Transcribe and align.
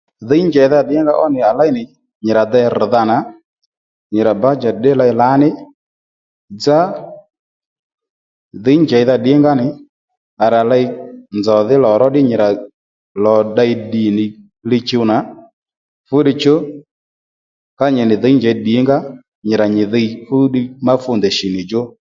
Dhǐy 0.27 0.43
njèydha 0.49 0.79
ddìngaó 0.83 1.25
nì 1.33 1.39
rà 1.45 1.51
ley 1.59 1.71
nyì 2.23 2.31
rà 2.37 2.43
dey 2.53 2.67
rr̀dha 2.77 3.01
nà 3.11 3.17
nyì 4.11 4.19
rà 4.27 4.33
bǎdjèt 4.41 4.75
ddí 4.79 4.91
ley 4.99 5.13
lǎní 5.21 5.49
dzá 6.59 6.79
dhǐy 8.63 8.77
njèydha 8.83 9.15
ddìnga 9.19 9.51
nì 9.59 9.67
rà 10.53 10.61
ley 10.71 10.85
nzòw 11.39 11.61
dhí 11.67 11.75
lò 11.83 11.91
ró 12.01 12.07
ddí 12.11 12.21
nyì 12.27 12.35
rà 12.41 12.47
lò 13.23 13.35
ddey 13.49 13.71
ddì 13.83 14.03
nì 14.17 14.25
li-chuw 14.69 15.03
nà 15.11 15.17
fúddiy 16.07 16.37
chú 16.41 16.53
ká 17.79 17.85
nyì 17.95 18.03
nì 18.07 18.15
dhǐ 18.21 18.29
njěy 18.37 18.55
ddǐngǎ 18.59 18.97
nyì 19.45 19.53
rà 19.61 19.65
nyì 19.75 19.83
dhiy 19.93 20.07
fú 20.25 20.35
ddiy 20.47 20.65
má 20.85 20.93
ndèy 21.19 21.33
shì 21.37 21.47
nì 21.55 21.61
djú 21.65 21.81